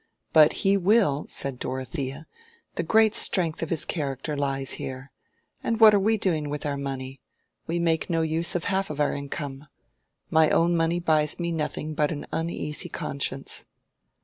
[0.33, 2.25] "But he will!" said Dorothea.
[2.73, 5.11] "The great strength of his character lies here.
[5.63, 7.21] And what are we doing with our money?
[7.67, 9.67] We make no use of half of our income.
[10.31, 13.65] My own money buys me nothing but an uneasy conscience."